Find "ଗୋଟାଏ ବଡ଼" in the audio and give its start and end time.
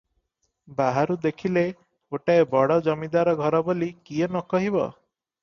2.15-2.79